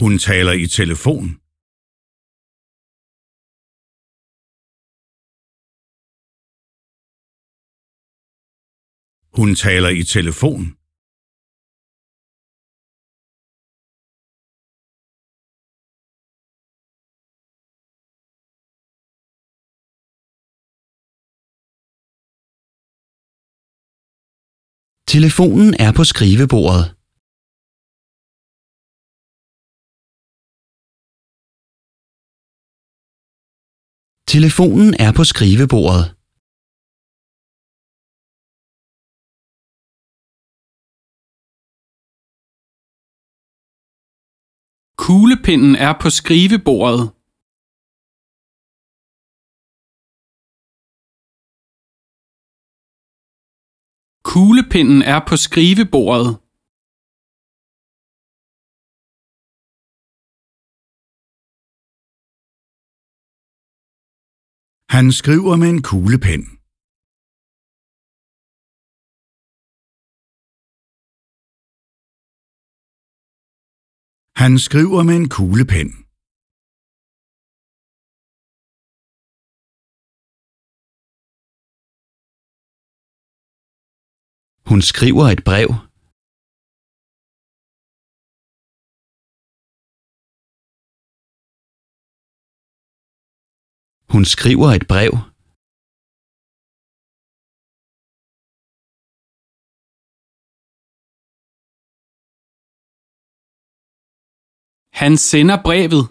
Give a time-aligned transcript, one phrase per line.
[0.00, 1.26] Hun taler i telefon.
[9.36, 10.64] Hun taler i telefon.
[25.06, 26.97] Telefonen er på skrivebordet.
[34.38, 36.04] Telefonen er på skrivebordet.
[45.04, 47.02] Kuglepinden er på skrivebordet.
[54.30, 56.47] Kuglepinden er på skrivebordet.
[64.96, 66.42] Han skriver med en kuglepen.
[74.42, 75.88] Han skriver med en kuglepen.
[84.70, 85.87] Hun skriver et brev.
[94.12, 95.12] Hun skriver et brev.
[105.00, 106.04] Han sender brevet.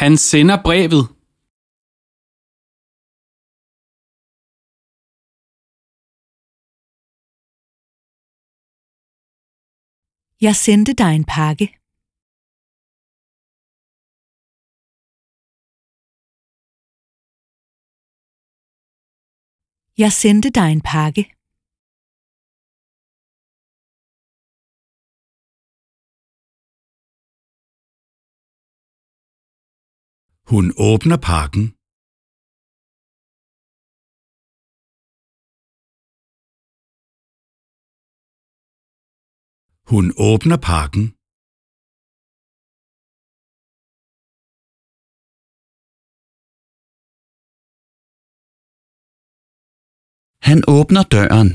[0.00, 1.17] Han sender brevet.
[10.40, 11.66] Jeg sendte dig en pakke.
[20.02, 21.22] Jeg sendte dig en pakke.
[30.50, 31.77] Hun åbner pakken.
[39.90, 41.04] Hun åbner pakken.
[50.48, 51.50] Han åbner døren.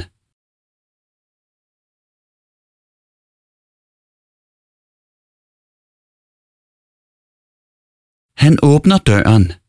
[8.43, 9.62] Han åbner døren.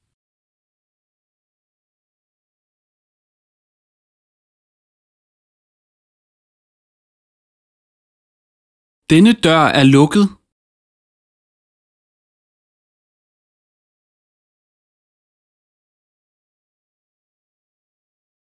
[9.10, 10.26] Denne dør er lukket.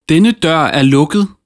[0.10, 1.43] Denne dør er lukket.